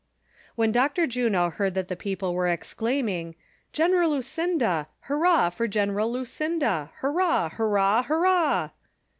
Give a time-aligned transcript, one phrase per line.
[0.55, 1.05] When Dr.
[1.05, 3.35] Juno heard that the people were exclaiming:"
[3.79, 4.87] General Lueinda!
[5.01, 6.89] Hurrah for General Lueinda!
[7.01, 7.49] Hurrah!
[7.51, 8.01] Hurrah!!
[8.01, 8.71] Hurrah